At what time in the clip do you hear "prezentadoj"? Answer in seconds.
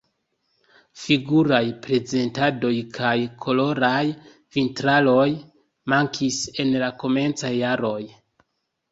1.81-2.71